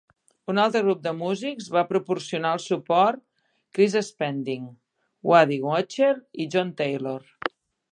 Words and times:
Un 0.51 0.59
altre 0.61 0.79
grup 0.85 1.01
de 1.07 1.11
músics 1.17 1.67
va 1.75 1.83
proporcionar 1.91 2.53
el 2.57 2.63
suport: 2.63 3.21
Chris 3.77 3.99
Spedding, 4.09 4.65
Waddy 5.33 5.61
Wachtel 5.69 6.27
i 6.47 6.51
John 6.57 6.75
Taylor. 6.83 7.33